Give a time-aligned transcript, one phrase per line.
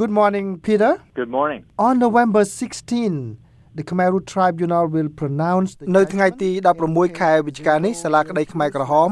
[0.00, 3.36] Good morning Peter Good morning On November 16
[3.74, 6.50] the Khmer Rouge Tribunal will pronounce នៅថ្ងៃទី
[6.84, 9.10] 16ខែវិច្ឆិកានេះសាលាក្តីខ្មែរក្រហម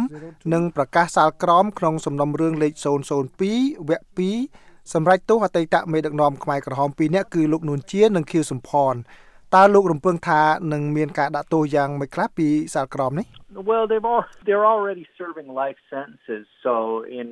[0.54, 2.72] នឹងប្រកាសសាលក្រមក្នុងសំណុំរឿងលេខ
[3.34, 4.20] 002វគ្គ
[4.50, 8.94] 2សម្រាប់ទោសអតីតមេដឹកនាំខ្មែរក្រហម2នាក់គឺលោកនួនជានិងខៀវសំផន
[9.54, 10.42] តើលោករំពឹងថា
[10.72, 13.26] នឹងមានការដាក់ទោសយ៉ាងម៉េចខ្លះពីសាលក្រមនេះ
[13.70, 16.74] Well they've all they're already serving life sentences so
[17.20, 17.28] in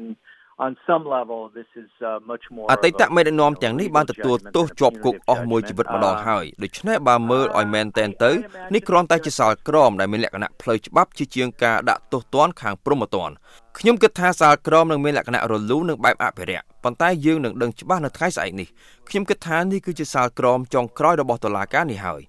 [0.65, 8.31] on some level this is uh, much more អតីតមេដឹកនាំទាំងនេះបានទទួលទោសជាប់គុកអស់មួយជីវិតម្ដងហើយដូច្នេះបើមើលឲ្យមែនតែនទៅ
[8.75, 13.35] នេះគ្រាន់តែជាសាលក្រមដែលមានលក្ខណៈផ្លូវច្បាប់ជាជាងការដាក់ទោសទណ្ឌខាងព្រហ្មទណ្ឌ
[13.79, 18.69] ខ្ញុំគិតថាសាលក្រមនឹងមានលក្ខណៈរលូននិងបែបអភិរក្សប៉ុន្តែយើងនឹងដឹងច្បាស់នៅថ្ងៃស្អែកនេះ
[19.09, 22.23] ខ្ញុំគិតថានេះគឺជាសាលក្រមចុងក្រោយរបស់តុលាការនេះហើយ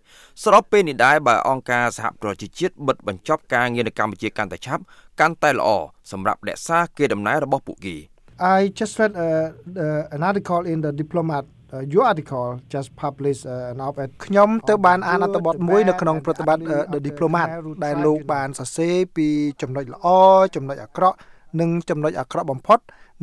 [0.44, 4.84] ស្របពេលនេះដែរបើអង្គការសហប្រជាជាតិបិទបញ្ចប់ការងារនៅកម្ពុជាកាន់តែឆាប់
[5.20, 5.70] កាន់តែល្អ
[6.12, 7.98] សម្រាប់រក្សាកេរដំណែលរបស់ពួកគេ
[8.40, 13.46] I just read uh, uh, an article in the Diplomat uh, your article just published
[13.46, 16.64] uh, an op-ed ខ្ញុំទៅបានអានអត្ថបទមួយនៅក្នុងប្រតិបត្តិ
[16.94, 17.48] The Diplomat
[17.86, 19.28] ដែលលោកបានសរសេរពី
[19.62, 20.08] ចំណុចល្អ
[20.56, 21.18] ចំណុចអាក្រក់
[21.60, 22.80] និងចំណុចអាក្រក់បំផុត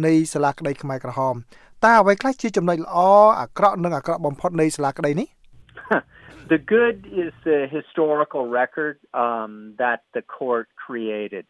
[0.06, 1.34] នៃសាលាក្តីខ្មែរក្រហម
[1.84, 2.96] តើអ្វីខ្លះជាចំណុចល្អ
[3.40, 5.28] អាក្រក់និងអាក្រក់បំផុតនៃសាលាក្តីនេះ
[6.52, 11.44] The good is the historical record um that the court created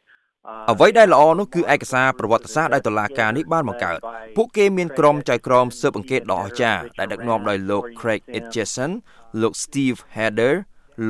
[0.70, 3.98] អ្វីដែលល្អនោះគឺឯកសារប្រវត្តិសាស្ត្រដែលតុលាការនេះបានបង្កើត
[4.36, 8.92] ពួកគេមានក្រុមចៅក្រមស៊ើបអង្កេតដ៏អស្ចារ្យដែលដឹកនាំដោយលោក Craig Etchison
[9.42, 10.54] លោក Steve Heather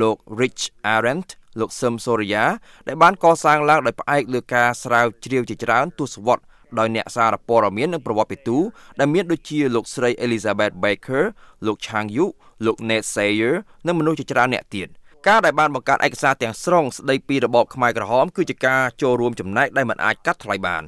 [0.01, 0.63] លោក Rich
[0.93, 2.43] Arendt លោកសឹមសូរិយា
[2.87, 6.45] ដែលបានកសាងឡើងដោយផ្អែកលើការស្រាវជ្រាវជាច្រើនទស្សវត្សរ៍
[6.79, 8.57] ដោយអ្នកសារព័ត៌មាននិងប្រវត្តិពិទូ
[8.99, 11.23] ដែលមានដូចជាលោកស្រី Elizabeth Baker
[11.65, 12.25] លោក Chang Yu
[12.65, 14.89] លោក Nate Sayer និងមនុស្សជាច្រើនអ្នកទៀត
[15.27, 20.83] ការដែលបានបង្កើតឯកសារទាំងស្រុងស្ដីពីរបបខ្មែរក្រហមគឺជាការចូលរួមចំណែកដែលមិនអាចកាត់ថ្លៃបាន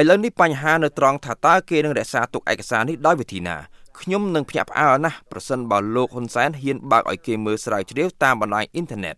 [0.00, 3.56] ឥឡូវនេះបញ្ហានៅត្រង់ថាតើគេនឹងរក្សាទុកឯកសារនេះដោយវិធីណា
[4.00, 9.16] ខ្ញុំនឹងភ្ញាក់ផ្អើលណាស់ប្រសិនបើលោកហ៊ុនសែនហ៊ានបើកឲ្យគេមើលស្រាវជ្រាវតាមបណ្ដាញអ៊ីនធឺណិត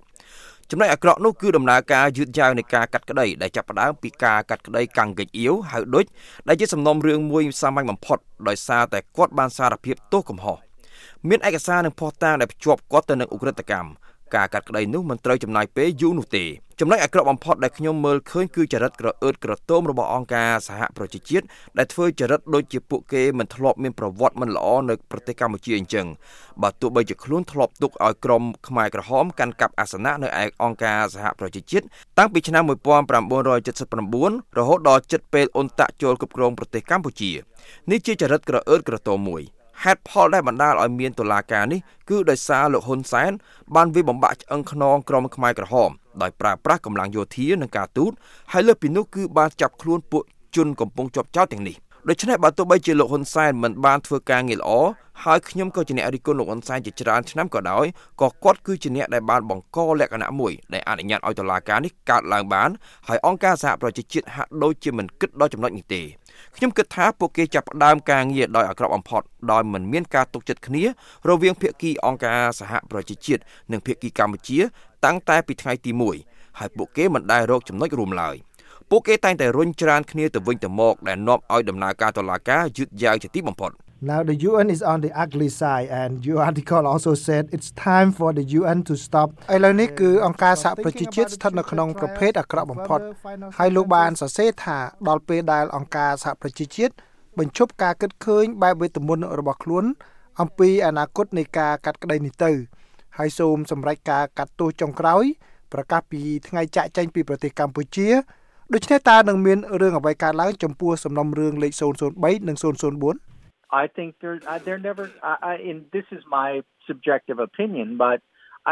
[0.70, 6.04] ចំណុចអាក្រក់នោះគឺដំណើរការយឺតយ៉ាវនៃការកាត់ក្តីដែលចាប់ផ្ដើមពីការកាត់ក្តីកាំងកិច្ចអៀវហៅដូច
[6.48, 8.18] ដែលជាសំណុំរឿងមួយសាមញ្ញបំផុត
[8.48, 10.58] ដោយសារតែគាត់បានសារភាពទោសកំហុស
[11.28, 13.90] មានឯកសារនិងភស្តុតាងដែលភ្ជាប់គាត់ទៅនឹងអ ுக ្រិតកម្ម
[14.34, 16.44] ការកាត់ក្តីនោះមិនត្រូវចំណាយពេលយូរនោះទេ
[16.80, 21.44] ចំណុចអាក្រក់បំផុតដែលខ្ញុំមើលឃើញគឺចរិតក្រអឺតក្រទមរបស់អង្គការសហប្រជាជាតិ
[21.78, 26.06] ដែលធ្វើចរិតដូចជាពួកគេមិនធ្លាប់មានប្រវត្តិមិនល្អនៅប្រទេសកម្ពុជាអញ្ចឹង
[26.62, 31.84] បើទោះបីជាខ្លួនធ្លាប់ទុកឲ្យក្រុមខ្មែរក្រហមកាន់កាប់អាសនៈនៅឯអង្គការសហប្រជាជាតិ
[32.18, 32.64] តាំងពីឆ្នាំ
[33.40, 37.30] 1979រហូតដល់ជិតពេលអ៊ុនតាក់ចូលគ្រប់គ្រងប្រទេសកម្ពុជា
[37.90, 39.44] នេះជាចរិតក្រអឺតក្រទមមួយ
[39.82, 41.80] ហេតុផលដែលបណ្ដាលឲ្យមានតុលាការនេះ
[42.10, 43.32] គឺដោយសារលោកហ៊ុនសែន
[43.74, 45.90] បានវាបំបាក់ឆ្អឹងខ្នងក្រុមខ្មែរក្រហម
[46.22, 48.12] ដោយប្រើប្រាស់កម្លាំងយោធានិងការទូត
[48.52, 50.22] ហើយលើសពីនោះគឺបានចាប់ខ្លួនពួក
[50.56, 51.76] ជនកំពុងជាប់ចោតទាំងនេះ
[52.08, 54.70] ដូច្នេះបើទោះបីជាលោកហ៊ុនសែនមិនបានធ្វើការងារល្អ
[55.24, 57.86] ហើយខ្ញុំក៏ជាអ្នករិះគន់លោកហ៊ុនសែនជាច្រើនឆ្នាំក៏ដោយ
[58.20, 62.70] ក៏គាត់គឺជាអ្នកដែលបានបង្កលក្ខណៈមួយដែលអនុញ្ញាតឲ្យតុលាការនេះកើតឡើងបាន
[63.08, 66.02] ហើយអង្គការសហប្រជាជាតិហាក់ដូចជាមិនគិតដល់ចំណុចនេះទេ
[66.56, 69.22] ខ្ញុំគិតថាពួកគេចាប់ផ្ដើមការងារដោយអាក្រក់បំផុត
[69.52, 70.84] ដោយមិនមានការទុកចិត្តគ្នា
[71.28, 73.42] រវាងភាគីអង្គការសហប្រជាជាតិ
[73.72, 74.58] និងភាគីកម្ពុជា
[75.04, 75.90] តាំងតែពីថ្ងៃទី
[76.24, 78.36] 1ហើយពួកគេមិនដែលរកចំណុចរួមឡើយ
[78.90, 83.72] ពួកគេតែងតែរុញច្រានគ្នាទៅវិញទៅមកដែលនាំឲ្យដំណើរការតុលាការយឺតយ៉ាវជាទីបំផុត
[84.10, 88.08] Now the UN is on the ugly side and your article also said it's time
[88.18, 93.00] for the UN to stop ឥឡូវនេះគឺអង្គការសហប្រជាជាតិស្ថិតនៅក្នុងប្រភេទអាក្រក់បំផុត
[93.58, 94.78] ហើយលោកបានសរសេរថា
[95.08, 96.92] ដល់ពេលដែលអង្គការសហប្រជាជាតិ
[97.38, 99.84] បញ្ឈប់ការគិតឃើញបែបវេទមន្តរបស់ខ្លួន
[100.40, 102.52] អំពីអនាគតនៃការកាត់ក្តីនេះទៅ
[103.18, 105.24] ហើយសូមសម្រេចការកាត់ទោសចុងក្រោយ
[105.72, 108.08] ប្រកាសពីថ្ងៃចាក់ចែងពីប្រទេសកម្ពុជា
[108.74, 111.72] ដូច្នេះតើនឹងមានរឿងអ្វីកើតឡើងចំពោះសំណុំរឿងលេខ
[112.10, 115.04] 003និង004 I think they're uh, they're never.
[115.30, 116.48] I, I, and this is my
[116.88, 118.18] subjective opinion, but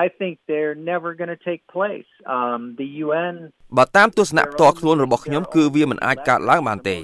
[0.03, 2.11] I think they're never going to take place.
[2.37, 3.35] Um the UN
[3.79, 6.97] បើតាមទស្សនៈផ្ទាល់ខ្លួនរបស់ខ្ញុំគឺវាមិនអាចកើតឡើងបានទេ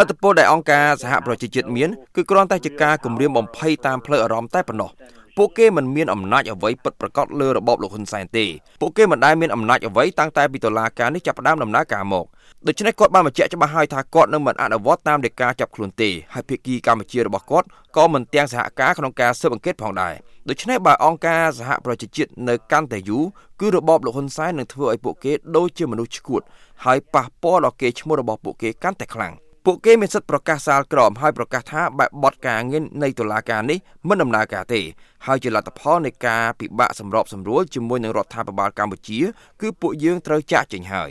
[0.00, 4.90] អត្តពលដែលអង្គការសហប្រជាជាតិមានគឺគ្រាន់តែជាការគម្រាមបំភ័យតាមផ្លូវអារម្មណ៍តែប៉ុណ្ណោះ
[5.38, 8.44] ពួកគេមិនមានអំណាចអ្វីពិតប្រាកដលើរបបលោកហ៊ុនសែនទេ
[8.80, 12.24] ពួកគេមិនដែលមានអំណាចអ្វីតាំងតែពីតុលាការនេះចាប់ផ្ដើមដំណើរការមក
[12.66, 17.66] ដូច្នេះគាត់បានបញ្ជាក់ច្បាស់ហើយថាគាត់នឹងមិនអនុវត្តតាមដីកាចាប់ខ្លួនទេហើយភាគីកម្ពុជារបស់គាត់
[17.96, 20.14] ក៏មិនទាំងសហការក្នុងការស៊ើបអង្កេតផងដែរ
[20.48, 23.24] ដូច្នេះបើអង្គការសហប្រជាជាតិនៅកាន់តែយូរ
[23.60, 26.42] គឺរបបលោកហ៊ុនសែននឹងធ្វើឲ្យពួកគេដូចជាមនុស្សឈួត
[26.84, 29.34] ហើយប៉ះពាល់ដល់កេរ្តិ៍ឈ្មោះរបស់ពួកគេកាន់តែខ្លាំង
[29.66, 33.78] ពួកគេមានសិទ្ធិប្រកាសសាលក្រមហើយប្រកាសថាបែបបទការងារនៃតុលាការនេះ
[34.08, 34.80] មិនដំណើរការទេ
[35.26, 39.20] ហើយជាលទ្ធផលនៃការពិបាកសម្របសម្រួលជាមួយនឹងរដ្ឋាភិបាលកម្ពុជា
[39.60, 41.10] គឺពួកយើងត្រូវចាក់ចេញហើយ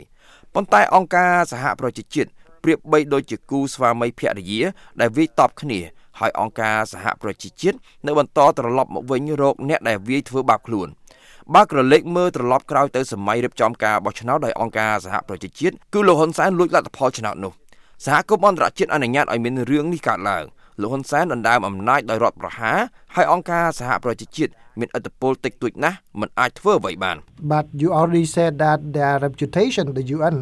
[0.54, 2.30] ប៉ុន្តែអង្គការសហប្រជាជាតិ
[2.62, 4.62] ប្រៀបបីដូចជាគូស្វាមីភរិយា
[5.00, 5.80] ដែលវាយតប់គ្នា
[6.20, 10.88] ហើយអង្គការសហប្រជាជាតិនៅបន្តត្រឡប់មកវិញរកអ្នកដែលវាយធ្វើបាបខ្លួន
[11.54, 17.52] បើក្រឡេកមើលត្រឡប់ក្រោយទៅសម័យរៀបចំការបោះឆ្នោតដោយអង្គការសហប្រជាជាតិគឺលោកហ៊ុនសែនលួចលទ្ធផលឆ្នោតនោះ
[18.06, 20.44] សហគមន៍អន្តរជាតិអនុញ្ញាតឲ្យមានរឿងនេះកើតឡើង
[20.80, 22.78] លោកហ៊ុនសែនដណ្ដើមអំណាចដោយរដ្ឋប្រហារ
[23.14, 27.16] ហើយអង្គការសហប្រជាជាតិមានឥទ្ធិពលតិចតួចណាស់មិនអាចធ្វើអ្វីបាន
[27.52, 30.36] But you already said that their reputation the UN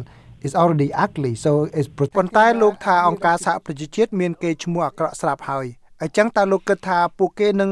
[0.47, 5.65] is already ugly so it's ប៉ុន្តែលោកថាអង្គការសហប្រជាជាតិមានកេរ្តិ៍ឈ្មោះអាក្រក់ស្រាប់ហើយ
[6.01, 7.71] អញ្ចឹងតើលោកគិតថាពួកគេនឹង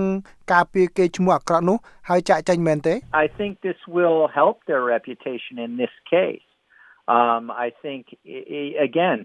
[0.54, 1.78] ការពារកេរ្តិ៍ឈ្មោះអាក្រក់នោះ
[2.10, 2.94] ហើយចាក់ចេញមែនទេ
[3.24, 6.48] I think this will help their reputation in this case
[7.18, 8.02] um I think
[8.88, 9.20] again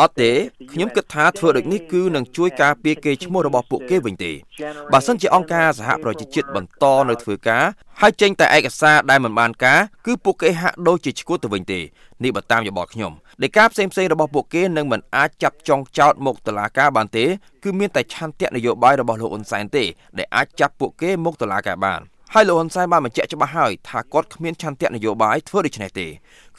[0.00, 0.32] អត់ទេ
[0.72, 4.32] ខ្ញុំគិតថាធ្វើដូចនេះគឺនឹងជួយការពារកេរ្តិ៍ឈ្មោះរបស់ពួកគេវិញទេ
[4.92, 7.64] បើសិនជាអង្គការសហប្រជាជាតិបន្តនៅធ្វើការ
[8.00, 11.80] ហើយចេញតែឯកសារដែលមិនបានការគឺពួកគេហាក់ដូចជាឈួតទៅវិញទេ
[12.22, 13.12] នេះបើតាមយោបល់ខ្ញុំ
[13.42, 17.24] ដែលការផ្សេងផ្សេងរបស់ពួកគេនឹងមិនអាចចាប់ចងចោតមកតុលាការបានទេ
[17.64, 19.84] គឺមានតែឆន្ទៈនយោបាយរបស់លោកអ៊ុនសែនទេ
[20.18, 22.02] ដែលអាចចាប់ពួកគេមកតុលាការបាន
[22.34, 26.06] ហើយលោកហ៊ុនសែនបានបញ្ជាក់ច្បាស់ហើយថាគាត់គ្មានឆន្ទៈនយោបាយធ្វើដូច្នេះទេ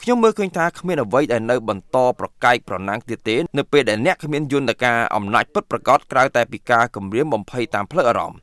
[0.02, 8.38] ខ្ញុំមើលឃើញថាគ្មានអ្វីដែលនៅបន្តប្រកែកប្រណាំងទៀតទេនៅពេលដែលអ្នកគ្មានយន្តការអំណាចពិតប្រាកដក្រៅតែពីការគម្រាមបំភ័យតាមផ្លូវអារម្មណ៍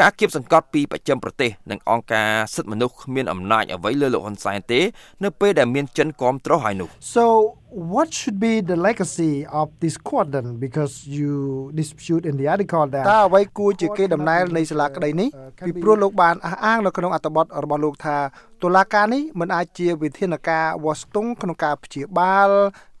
[0.00, 4.80] ការគៀបសង្កត់ពីបច្ចឹមប្រទេសនិងអង្គការសិទ្ធិមនុស្សគ្មានអំណាចអ្វីលើលោកហ៊ុនសែនទេ
[5.24, 7.24] នៅពេលដែលមានចិនគ្រប់គ្រងហើយនោះ So
[7.94, 11.34] what should be the legacy of this court then because you
[11.80, 15.28] dispute in the article that តើអ្វីគួរជាគេដំណើរនៃសាលាក្តីនេះ
[15.66, 18.16] ពីព្រោះលោកបានអះអាងនៅក្នុងអត្ថបទរបស់លោកថា
[18.62, 22.50] តុលាការនេះមិនអាចជាវិធានការវាស់ស្ទង់ក្នុងការព្យាបាល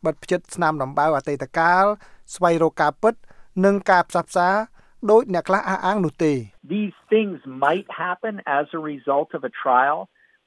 [0.04, 1.84] បិទផ្ចិតស្នាមដំបៅអតីតកាល
[2.34, 3.14] ស្វែងរកការពិត
[3.64, 4.48] និងការផ្សះផ្សា
[5.10, 6.32] ដោយអ្នកខ្លះអះអាងនោះទេ
[6.74, 9.98] These things might happen as a result of a trial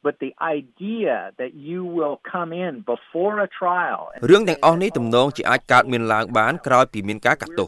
[0.05, 7.67] but the idea that you will come in before a trial រឿងទាំងអស់នេះទំនងជាអាចកើតមានឡើងបានក្រោយពីមានការកាត់ទោស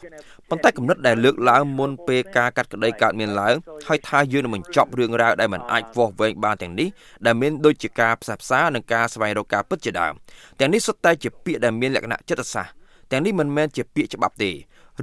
[0.49, 3.55] ប៉ុន្តែគំនិតដែលលើកឡើងមុនពេលការកាត់ក្តីកើតមានឡើង
[3.87, 6.89] ហើយថាយើងនឹងបញ្ចប់រឿងរ៉ាវដែលមិនអាចវាស់វែងបានទាំងនេះ
[7.25, 10.13] ដែលមានដូចជាការផ្សះផ្សានិងការស្វែងរកការពិតជាដើម
[10.59, 12.73] ទាំងនេះសុទ្ធតែជាពាក្យដែលមានលក្ខណៈចិត្តសាស្ត្រ
[13.11, 14.51] ទាំងនេះមិនមែនជាពាក្យច្បាប់ទេ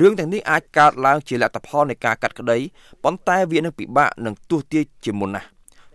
[0.01, 2.59] រឿងទាំងនេះអាចកើតឡើងជាលទ្ធផលនៃការកាត់ក្តី
[3.05, 5.49] ប៉ុន្តែវានឹងពិបាកនឹងទស្សទាយជាមុនណាស់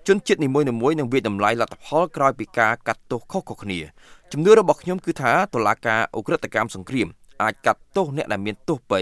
[0.08, 0.66] ជនជាតិនីមួយៗ
[1.00, 3.80] នឹងវាតម្លៃលទ្ធផលក្រោយពីការកាត់ទោសខុសៗគ្នា
[4.32, 7.08] ជំនឿរបស់ខ្ញុំគឺថាតុលាការអ ுக ្រិតកម្មសង្គ្រាម
[7.42, 9.02] អាចកាត់ទោសអ្នកដែលមានទោសបី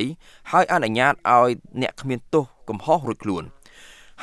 [0.51, 1.49] ហើយអនុញ្ញាតឲ្យ
[1.81, 3.43] អ្នកគ្មានទោសកំហុសរួចខ្លួន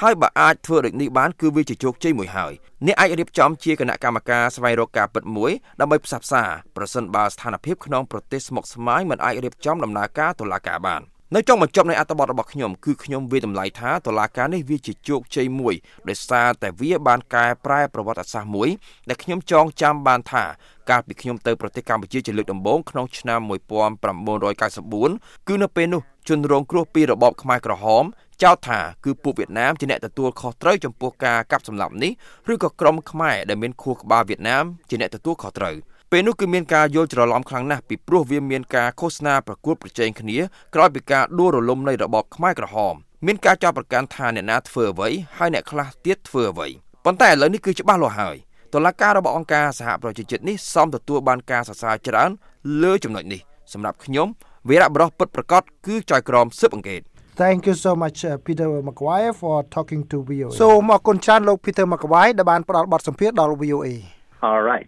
[0.02, 2.52] ហើយបើអាចធ្វើដូចនេះបានគឺវាជាជោគជ័យមួយហើយ
[2.86, 5.50] អ្នកអាចរៀបចំជាគណៈកម្មការស្វែងរកការពិតមួយ
[5.80, 6.42] ដើម្បីផ្សះផ្សា
[6.76, 11.02] ប្រសិនបើស្ថានភាពក្នុងប្រទេសស្មុគស្មាញមិនអាចរៀបចំដំណើរការតុលាការបាន
[11.34, 15.74] នៅចុងបញ្ចប់នៃអត្ថបទរបស់ខ្ញុំគឺខ្ញុំវាតម្លៃថាតុលាការនេះវាជាជោគជ័យមួយ
[16.08, 18.68] ដោយសារតែវាបានកែប្រែប្រវត្តិសាស្ត្រមួយ
[19.08, 20.44] ដែលខ្ញុំចងចាំបានថា
[20.90, 28.04] កាលពីខ្ញុំទៅប្រទេសកម្ពុជាជាលើកដំបូងក្នុងឆ្នាំ1994គឺនៅពេលនោះជនរងគ្រោះពីរបបខ្មែរក្រហម
[28.42, 32.12] ចោទថាគឺពួកវៀតណាមជាអ្នកទទួលខុសត្រូវចំពោះការកាប់សម្លាប់នេះ
[32.52, 35.76] ឬក៏ក្រុមខ្មែរដែលមានខួរក្បាលវៀតណាមជាអ្នកទទួលខុសត្រូវ
[36.10, 40.38] ពេលនោះគឺមានការយល់ច្រឡំខ្លាំងណាស់ពីព្រោះវាមានការឃោសនាប្រកួតប្រជែងគ្នា
[40.74, 42.94] ក្រោយពីការដួលរលំនៃរបបខ្មែរក្រហម
[43.26, 46.68] មានការចោទប្រកាន់ថាអ្នកណាធ្វើអ្វីហើយអ្នកខ្លះទៀតធ្វើអ្វី
[47.04, 48.36] ប៉ុន្តែឥឡូវនេះគឺច្បាស់លាស់ហើយ
[48.74, 52.30] តុលាការរបស់អង្គការសហប្រជាជាតិនេះសមទទួលបានការសរសើរច្រើន
[52.82, 53.40] លើចំណុចនេះ
[53.72, 54.28] សម្រាប់ខ្ញុំ
[54.68, 57.02] វីរៈបរិះពិតប្រាកដគឺចៅក្រមស៊ើបអង្កេត
[57.41, 63.53] Thank you so much uh, Peter McGuire for talking to VOA សូមអរគុណច្រើនលោក Peter McGuire ដែលបានផ្ដល់បទសម្ភាសន៍ដល់
[63.61, 63.87] VOA
[64.49, 64.87] All right